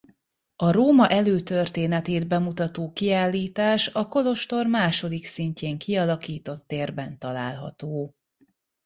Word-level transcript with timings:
A 0.55 0.71
Róma 0.71 1.09
előtörténetét 1.09 2.27
bemutató 2.27 2.91
kiállítás 2.93 3.87
a 3.87 4.07
kolostor 4.07 4.65
második 4.67 5.25
szintjén 5.25 5.77
kialakított 5.77 6.67
térben 6.67 7.17
található. 7.19 8.15